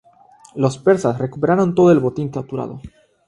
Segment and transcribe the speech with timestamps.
[0.55, 2.81] Los persas recuperaron todo el botín capturado.